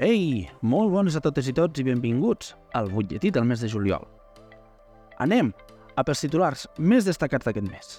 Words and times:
Ei, 0.00 0.48
molt 0.64 0.88
bones 0.88 1.16
a 1.18 1.20
totes 1.20 1.50
i 1.50 1.52
tots 1.52 1.80
i 1.80 1.84
benvinguts 1.84 2.54
al 2.72 2.88
butlletí 2.88 3.28
del 3.30 3.44
mes 3.44 3.60
de 3.60 3.68
juliol. 3.68 4.06
Anem 5.20 5.50
a 5.96 6.04
pels 6.04 6.24
titulars 6.24 6.64
més 6.78 7.04
destacats 7.04 7.44
d'aquest 7.44 7.68
mes. 7.68 7.90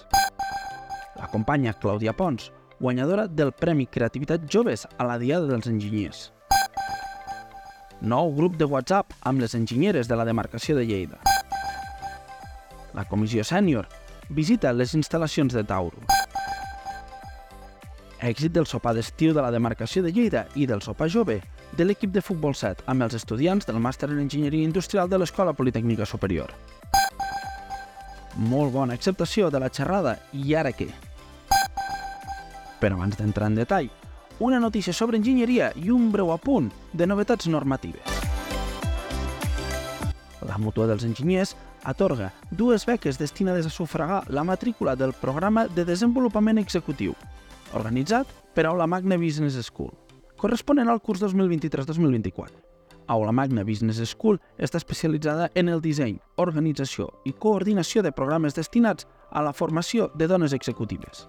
La 1.14 1.30
companya 1.30 1.76
Clàudia 1.78 2.12
Pons, 2.12 2.50
guanyadora 2.80 3.28
del 3.30 3.52
Premi 3.54 3.86
Creativitat 3.86 4.50
Joves 4.50 4.88
a 4.98 5.06
la 5.06 5.20
Diada 5.22 5.46
dels 5.46 5.70
Enginyers. 5.70 6.32
Nou 8.02 8.34
grup 8.34 8.58
de 8.58 8.66
WhatsApp 8.66 9.14
amb 9.22 9.40
les 9.40 9.54
enginyeres 9.54 10.10
de 10.10 10.18
la 10.18 10.26
demarcació 10.26 10.74
de 10.76 10.84
Lleida. 10.84 11.22
La 12.92 13.06
comissió 13.06 13.46
sènior 13.46 13.86
visita 14.28 14.74
les 14.74 14.98
instal·lacions 14.98 15.54
de 15.54 15.62
Taurus. 15.62 16.23
Èxit 18.24 18.54
del 18.56 18.64
sopar 18.64 18.94
d'estiu 18.96 19.34
de 19.36 19.42
la 19.44 19.50
demarcació 19.52 20.00
de 20.02 20.08
Lleida 20.08 20.46
i 20.56 20.64
del 20.64 20.80
sopar 20.80 21.10
jove 21.12 21.42
de 21.76 21.84
l'equip 21.84 22.08
de 22.14 22.22
futbol 22.24 22.54
7 22.56 22.86
amb 22.88 23.04
els 23.04 23.16
estudiants 23.18 23.68
del 23.68 23.76
màster 23.84 24.08
en 24.08 24.22
Enginyeria 24.22 24.64
Industrial 24.64 25.10
de 25.12 25.18
l'Escola 25.20 25.52
Politècnica 25.52 26.06
Superior. 26.08 26.54
Molt 28.48 28.72
bona 28.72 28.96
acceptació 28.96 29.50
de 29.52 29.60
la 29.60 29.68
xerrada 29.68 30.16
i 30.32 30.54
ara 30.56 30.72
què? 30.72 30.88
Però 32.80 32.96
abans 32.96 33.20
d'entrar 33.20 33.50
en 33.52 33.60
detall, 33.60 33.92
una 34.40 34.58
notícia 34.58 34.96
sobre 34.96 35.20
enginyeria 35.20 35.74
i 35.76 35.92
un 35.92 36.08
breu 36.10 36.32
apunt 36.32 36.72
de 36.94 37.06
novetats 37.06 37.46
normatives. 37.52 38.08
La 40.48 40.56
Mutua 40.56 40.88
dels 40.88 41.04
Enginyers 41.04 41.54
atorga 41.84 42.32
dues 42.50 42.88
beques 42.88 43.20
destinades 43.20 43.68
a 43.68 43.70
sufragar 43.70 44.24
la 44.32 44.48
matrícula 44.48 44.96
del 44.96 45.12
programa 45.12 45.68
de 45.68 45.84
desenvolupament 45.84 46.58
executiu, 46.58 47.12
organitzat 47.74 48.26
per 48.54 48.66
Aula 48.66 48.86
Magna 48.86 49.18
Business 49.18 49.58
School, 49.66 49.92
corresponent 50.36 50.88
al 50.88 51.02
curs 51.02 51.22
2023-2024. 51.22 52.62
Aula 53.06 53.32
Magna 53.32 53.64
Business 53.64 54.00
School 54.08 54.38
està 54.56 54.78
especialitzada 54.80 55.50
en 55.54 55.68
el 55.68 55.82
disseny, 55.84 56.16
organització 56.40 57.10
i 57.24 57.34
coordinació 57.36 58.02
de 58.02 58.12
programes 58.12 58.56
destinats 58.56 59.06
a 59.30 59.42
la 59.42 59.52
formació 59.52 60.10
de 60.14 60.28
dones 60.30 60.54
executives. 60.56 61.26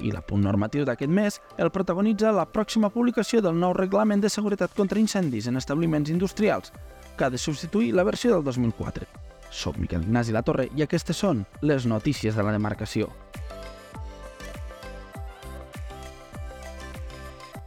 I 0.00 0.12
l'apunt 0.12 0.42
normatiu 0.44 0.84
d'aquest 0.84 1.12
mes 1.12 1.38
el 1.58 1.72
protagonitza 1.72 2.32
la 2.32 2.46
pròxima 2.52 2.90
publicació 2.92 3.40
del 3.44 3.56
nou 3.60 3.72
Reglament 3.76 4.24
de 4.24 4.32
Seguretat 4.32 4.74
contra 4.76 5.00
Incendis 5.00 5.48
en 5.48 5.56
Establiments 5.56 6.12
Industrials, 6.12 6.72
que 7.16 7.24
ha 7.24 7.30
de 7.30 7.38
substituir 7.38 7.94
la 7.94 8.04
versió 8.04 8.34
del 8.34 8.44
2004. 8.44 9.06
Soc 9.50 9.78
Miquel 9.78 10.02
Ignasi 10.04 10.34
La 10.36 10.44
Torre 10.44 10.68
i 10.76 10.84
aquestes 10.84 11.16
són 11.16 11.46
les 11.62 11.86
notícies 11.86 12.36
de 12.36 12.44
la 12.44 12.52
demarcació. 12.52 13.08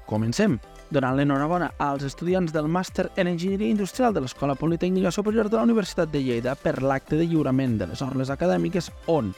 Comencem 0.10 0.58
donant 0.90 1.14
l'enhorabona 1.14 1.68
als 1.78 2.02
estudiants 2.08 2.50
del 2.50 2.66
màster 2.66 3.12
en 3.16 3.28
Enginyeria 3.30 3.70
Industrial 3.70 4.14
de 4.14 4.24
l'Escola 4.24 4.56
Politècnica 4.58 5.12
Superior 5.14 5.52
de 5.52 5.60
la 5.60 5.66
Universitat 5.68 6.10
de 6.10 6.24
Lleida 6.24 6.56
per 6.58 6.80
l'acte 6.82 7.20
de 7.20 7.28
lliurament 7.30 7.76
de 7.78 7.86
les 7.92 8.02
orles 8.02 8.32
acadèmiques 8.34 8.90
on, 9.06 9.30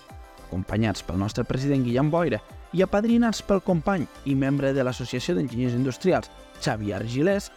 acompanyats 0.46 1.04
pel 1.04 1.20
nostre 1.20 1.44
president 1.44 1.84
Guillem 1.84 2.08
Boira 2.14 2.40
i 2.72 2.86
apadrinats 2.86 3.44
pel 3.44 3.60
company 3.68 4.08
i 4.24 4.36
membre 4.36 4.72
de 4.72 4.86
l'Associació 4.88 5.36
d'Enginyers 5.36 5.76
Industrials, 5.76 6.32
Xavi 6.64 6.96
Argilés, 6.96 7.52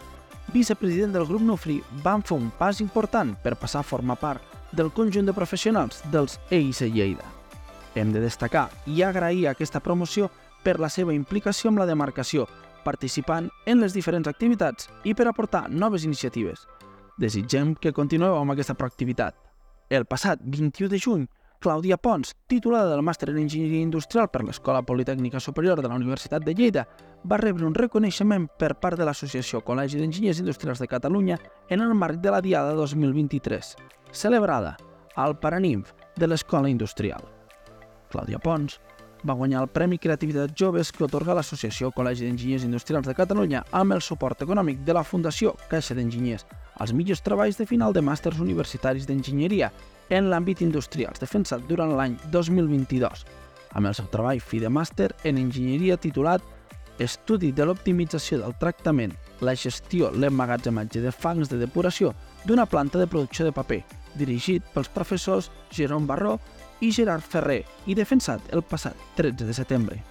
vicepresident 0.51 1.15
del 1.15 1.29
grup 1.31 1.47
Nufri, 1.47 1.79
van 2.03 2.27
fer 2.27 2.35
un 2.35 2.51
pas 2.59 2.83
important 2.83 3.37
per 3.47 3.55
passar 3.55 3.85
a 3.85 3.87
formar 3.87 4.19
part 4.19 4.43
del 4.75 4.91
conjunt 4.91 5.31
de 5.31 5.39
professionals 5.39 6.03
dels 6.11 6.41
EIC 6.51 6.91
Lleida. 6.91 7.31
Hem 7.95 8.11
de 8.11 8.19
destacar 8.19 8.73
i 8.91 9.07
agrair 9.07 9.53
aquesta 9.53 9.79
promoció 9.79 10.33
per 10.65 10.81
la 10.81 10.91
seva 10.91 11.15
implicació 11.15 11.71
amb 11.71 11.79
la 11.79 11.87
demarcació, 11.87 12.49
participant 12.85 13.49
en 13.67 13.81
les 13.81 13.97
diferents 13.97 14.29
activitats 14.31 14.91
i 15.05 15.15
per 15.17 15.27
aportar 15.31 15.67
noves 15.71 16.05
iniciatives. 16.05 16.67
Desitgem 17.19 17.75
que 17.81 17.95
continueu 17.97 18.37
amb 18.37 18.55
aquesta 18.55 18.77
proactivitat. 18.79 19.35
El 19.91 20.07
passat 20.07 20.41
21 20.45 20.91
de 20.93 21.01
juny, 21.01 21.27
Clàudia 21.65 21.97
Pons, 21.97 22.35
titulada 22.47 22.91
del 22.91 23.01
Màster 23.01 23.31
en 23.31 23.39
Enginyeria 23.41 23.81
Industrial 23.81 24.29
per 24.29 24.43
l'Escola 24.45 24.83
Politècnica 24.85 25.41
Superior 25.41 25.81
de 25.81 25.89
la 25.89 25.97
Universitat 25.97 26.45
de 26.45 26.53
Lleida, 26.53 26.83
va 27.25 27.39
rebre 27.41 27.65
un 27.65 27.75
reconeixement 27.75 28.49
per 28.61 28.75
part 28.83 29.01
de 29.01 29.07
l'Associació 29.09 29.63
Col·legi 29.65 29.97
d'Enginyers 29.97 30.43
Industrials 30.43 30.83
de 30.83 30.91
Catalunya 30.91 31.39
en 31.71 31.81
el 31.81 31.95
marc 31.95 32.21
de 32.21 32.35
la 32.35 32.43
Diada 32.45 32.75
2023, 32.77 33.77
celebrada 34.13 34.77
al 35.17 35.39
Paranimf 35.41 35.95
de 36.17 36.29
l'Escola 36.29 36.69
Industrial. 36.69 37.25
Clàudia 38.13 38.39
Pons 38.39 38.77
va 39.27 39.35
guanyar 39.35 39.63
el 39.63 39.71
Premi 39.73 39.99
Creativitat 39.99 40.53
Joves 40.59 40.91
que 40.93 41.05
otorga 41.07 41.35
l'Associació 41.37 41.91
Col·legi 41.97 42.27
d'Enginyers 42.27 42.67
Industrials 42.69 43.09
de 43.09 43.15
Catalunya 43.17 43.65
amb 43.73 43.97
el 43.97 44.03
suport 44.05 44.43
econòmic 44.45 44.85
de 44.85 44.97
la 44.97 45.05
Fundació 45.05 45.55
Caixa 45.71 45.97
d'Enginyers 45.97 46.45
als 46.85 46.93
millors 46.93 47.23
treballs 47.25 47.57
de 47.57 47.67
final 47.67 47.95
de 47.95 48.03
màsters 48.03 48.41
universitaris 48.43 49.07
d'enginyeria 49.09 49.71
en 50.11 50.29
l'àmbit 50.29 50.61
industrial 50.61 51.17
defensat 51.21 51.65
durant 51.69 51.95
l'any 51.97 52.19
2022, 52.33 53.25
amb 53.73 53.89
el 53.89 53.97
seu 53.97 54.11
treball 54.13 54.43
fi 54.43 54.61
de 54.61 54.69
màster 54.69 55.13
en 55.25 55.41
enginyeria 55.41 55.97
titulat 55.97 56.43
Estudi 56.99 57.51
de 57.51 57.65
l'optimització 57.67 58.39
del 58.39 58.53
tractament, 58.55 59.17
la 59.43 59.57
gestió, 59.59 60.13
l'emmagatzematge 60.15 61.01
de 61.03 61.11
fangs 61.11 61.51
de 61.51 61.59
depuració 61.59 62.13
d'una 62.47 62.69
planta 62.71 63.01
de 63.01 63.09
producció 63.11 63.47
de 63.49 63.55
paper, 63.57 63.81
dirigit 64.15 64.63
pels 64.75 64.93
professors 64.95 65.51
Jerome 65.75 66.07
Barró 66.07 66.37
i 66.81 66.91
Gerard 66.93 67.23
Ferrer 67.23 67.63
i 67.87 67.95
defensat 67.95 68.53
el 68.53 68.63
passat 68.63 68.97
13 69.17 69.47
de 69.47 69.55
setembre. 69.55 70.03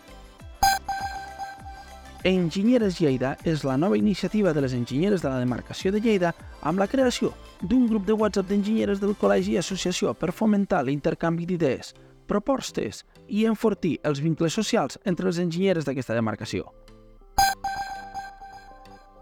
Enginyeres 2.23 3.01
Lleida 3.01 3.33
és 3.43 3.65
la 3.67 3.75
nova 3.75 3.97
iniciativa 3.97 4.53
de 4.53 4.61
les 4.63 4.73
enginyeres 4.73 5.21
de 5.21 5.27
la 5.27 5.41
demarcació 5.41 5.91
de 5.91 5.99
Lleida 5.99 6.31
amb 6.61 6.79
la 6.79 6.87
creació 6.87 7.33
d'un 7.59 7.83
grup 7.87 8.05
de 8.07 8.15
WhatsApp 8.15 8.47
d'enginyeres 8.47 9.01
del 9.01 9.17
Col·legi 9.19 9.57
i 9.57 9.59
Associació 9.59 10.13
per 10.15 10.31
fomentar 10.31 10.85
l'intercanvi 10.87 11.45
d'idees, 11.49 11.91
propostes 12.27 13.03
i 13.27 13.43
enfortir 13.43 13.97
els 14.07 14.23
vincles 14.23 14.55
socials 14.55 14.99
entre 15.03 15.27
les 15.27 15.41
enginyeres 15.43 15.83
d'aquesta 15.83 16.15
demarcació. 16.15 16.71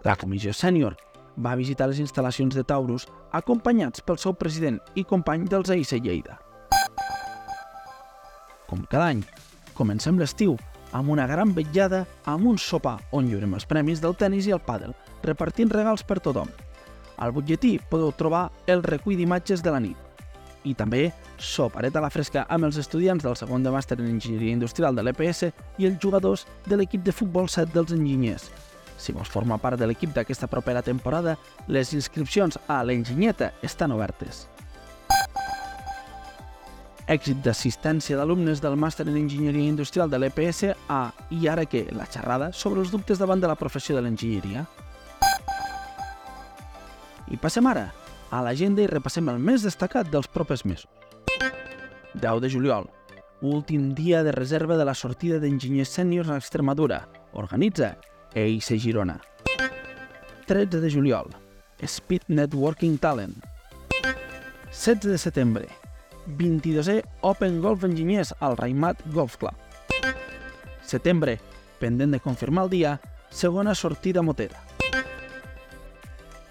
La 0.06 0.14
comissió 0.14 0.54
sènior 0.54 0.94
va 1.38 1.58
visitar 1.58 1.88
les 1.90 1.98
instal·lacions 2.02 2.54
de 2.54 2.62
Taurus 2.62 3.08
acompanyats 3.32 4.02
pel 4.06 4.18
seu 4.18 4.34
president 4.38 4.78
i 4.94 5.02
company 5.02 5.46
dels 5.50 5.70
AIC 5.70 5.98
Lleida. 6.02 6.38
Com 8.72 8.86
cada 8.88 9.10
any, 9.12 9.18
comencem 9.76 10.16
l'estiu 10.16 10.54
amb 10.96 11.12
una 11.12 11.26
gran 11.28 11.50
vetllada 11.52 12.06
amb 12.24 12.46
un 12.48 12.56
sopar 12.56 12.94
on 13.12 13.26
lliurem 13.28 13.52
els 13.58 13.66
premis 13.68 14.00
del 14.00 14.14
tennis 14.16 14.48
i 14.48 14.54
el 14.56 14.62
pàdel, 14.64 14.94
repartint 15.26 15.68
regals 15.68 16.00
per 16.08 16.22
tothom. 16.24 16.48
Al 17.20 17.34
butlletí 17.36 17.74
podeu 17.90 18.14
trobar 18.16 18.46
el 18.72 18.80
recull 18.86 19.18
d'imatges 19.20 19.60
de 19.60 19.74
la 19.74 19.82
nit. 19.84 19.98
I 20.64 20.72
també 20.78 21.02
sopareta 21.36 22.00
a 22.00 22.06
la 22.06 22.10
fresca 22.14 22.46
amb 22.48 22.64
els 22.70 22.80
estudiants 22.80 23.26
del 23.26 23.36
segon 23.36 23.66
de 23.66 23.74
màster 23.74 23.98
en 24.00 24.08
Enginyeria 24.08 24.56
Industrial 24.56 24.96
de 24.96 25.04
l'EPS 25.04 25.50
i 25.76 25.90
els 25.90 26.00
jugadors 26.00 26.46
de 26.64 26.80
l'equip 26.80 27.04
de 27.04 27.12
futbol 27.12 27.52
7 27.52 27.76
dels 27.76 27.92
enginyers. 27.92 28.48
Si 28.96 29.12
vols 29.12 29.28
formar 29.28 29.60
part 29.60 29.76
de 29.76 29.90
l'equip 29.90 30.16
d'aquesta 30.16 30.48
propera 30.48 30.80
temporada, 30.80 31.36
les 31.68 31.92
inscripcions 31.92 32.56
a 32.68 32.80
l'Enginyeta 32.86 33.52
estan 33.60 33.92
obertes 33.92 34.46
èxit 37.12 37.42
d'assistència 37.44 38.16
d'alumnes 38.16 38.60
del 38.62 38.76
màster 38.80 39.04
en 39.08 39.16
Enginyeria 39.18 39.68
Industrial 39.68 40.10
de 40.10 40.18
l'EPS 40.18 40.72
a 40.88 41.00
I 41.30 41.48
ara 41.48 41.64
què? 41.68 41.84
La 41.92 42.06
xerrada 42.08 42.52
sobre 42.56 42.80
els 42.80 42.92
dubtes 42.92 43.20
davant 43.20 43.40
de 43.40 43.50
la 43.50 43.56
professió 43.58 43.96
de 43.96 44.02
l'enginyeria. 44.04 44.64
I 47.32 47.38
passem 47.40 47.68
ara 47.68 47.90
a 48.32 48.40
l'agenda 48.44 48.84
i 48.84 48.88
repassem 48.88 49.28
el 49.28 49.40
més 49.40 49.64
destacat 49.66 50.08
dels 50.12 50.28
propers 50.28 50.64
mesos. 50.64 50.88
10 52.14 52.40
de 52.44 52.50
juliol, 52.52 52.88
últim 53.42 53.92
dia 53.96 54.22
de 54.22 54.32
reserva 54.32 54.76
de 54.76 54.88
la 54.88 54.94
sortida 54.94 55.40
d'enginyers 55.40 55.92
sèniors 55.92 56.32
a 56.32 56.40
Extremadura. 56.40 57.06
Organitza 57.32 57.96
EIC 58.34 58.76
Girona. 58.80 59.20
13 60.46 60.80
de 60.80 60.90
juliol, 60.90 61.30
Speed 61.84 62.28
Networking 62.28 62.98
Talent. 62.98 63.36
16 64.72 65.12
de 65.12 65.18
setembre, 65.18 65.68
22è 66.26 67.02
Open 67.20 67.60
Golf 67.60 67.84
Enginyers 67.84 68.34
al 68.38 68.56
Raimat 68.56 69.02
Golf 69.12 69.38
Club. 69.38 69.54
Setembre, 70.82 71.38
pendent 71.80 72.12
de 72.12 72.20
confirmar 72.20 72.64
el 72.66 72.70
dia, 72.70 73.00
segona 73.30 73.74
sortida 73.74 74.22
motera. 74.22 74.60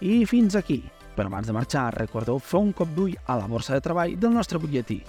I 0.01 0.25
fins 0.25 0.55
aquí. 0.55 0.81
Però 1.15 1.27
abans 1.27 1.47
de 1.47 1.53
marxar, 1.53 1.91
recordeu 1.93 2.39
fer 2.39 2.61
un 2.63 2.71
cop 2.73 2.89
d'ull 2.95 3.17
a 3.27 3.35
la 3.37 3.47
borsa 3.51 3.75
de 3.75 3.83
treball 3.83 4.15
del 4.17 4.33
nostre 4.33 4.61
butlletí. 4.63 5.01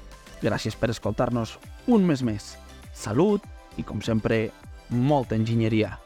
Gràcies 0.42 0.74
per 0.76 0.90
escoltar-nos 0.90 1.56
un 1.86 2.04
mes 2.06 2.26
més. 2.26 2.56
Salut 2.92 3.46
i, 3.78 3.86
com 3.86 4.02
sempre, 4.02 4.48
molta 4.90 5.38
enginyeria. 5.38 6.01